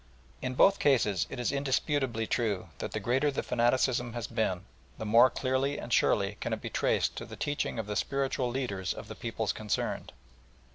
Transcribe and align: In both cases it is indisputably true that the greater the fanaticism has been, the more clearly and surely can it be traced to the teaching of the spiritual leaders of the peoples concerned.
In 0.41 0.55
both 0.55 0.79
cases 0.79 1.27
it 1.29 1.39
is 1.39 1.51
indisputably 1.51 2.25
true 2.25 2.69
that 2.79 2.91
the 2.93 2.99
greater 2.99 3.29
the 3.29 3.43
fanaticism 3.43 4.13
has 4.13 4.25
been, 4.25 4.65
the 4.97 5.05
more 5.05 5.29
clearly 5.29 5.77
and 5.77 5.93
surely 5.93 6.37
can 6.41 6.53
it 6.53 6.59
be 6.61 6.71
traced 6.71 7.15
to 7.17 7.25
the 7.27 7.35
teaching 7.35 7.77
of 7.77 7.85
the 7.85 7.95
spiritual 7.95 8.49
leaders 8.49 8.95
of 8.95 9.07
the 9.09 9.15
peoples 9.15 9.53
concerned. 9.53 10.11